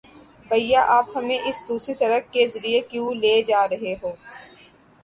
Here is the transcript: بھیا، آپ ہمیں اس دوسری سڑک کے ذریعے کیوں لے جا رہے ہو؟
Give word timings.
بھیا، 0.49 0.81
آپ 0.89 1.09
ہمیں 1.15 1.37
اس 1.39 1.61
دوسری 1.67 1.93
سڑک 1.93 2.33
کے 2.33 2.47
ذریعے 2.53 2.81
کیوں 2.89 3.13
لے 3.15 3.41
جا 3.47 3.67
رہے 3.67 3.95
ہو؟ 4.03 4.11